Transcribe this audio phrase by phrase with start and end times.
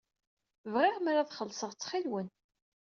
[0.73, 2.27] Bɣiɣ mer ad xellṣeɣ, ttxil-wen.